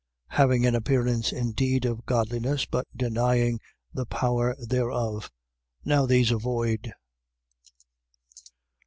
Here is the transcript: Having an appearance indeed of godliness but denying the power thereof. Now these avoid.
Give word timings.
Having 0.29 0.65
an 0.65 0.73
appearance 0.73 1.31
indeed 1.31 1.85
of 1.85 2.07
godliness 2.07 2.65
but 2.65 2.87
denying 2.97 3.59
the 3.93 4.07
power 4.07 4.55
thereof. 4.59 5.29
Now 5.85 6.07
these 6.07 6.31
avoid. 6.31 6.91